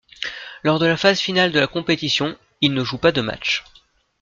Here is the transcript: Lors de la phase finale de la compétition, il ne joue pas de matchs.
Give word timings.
Lors 0.63 0.79
de 0.79 0.87
la 0.87 0.97
phase 0.97 1.19
finale 1.19 1.51
de 1.51 1.59
la 1.59 1.67
compétition, 1.67 2.35
il 2.59 2.73
ne 2.73 2.83
joue 2.83 2.97
pas 2.97 3.11
de 3.11 3.21
matchs. 3.21 3.63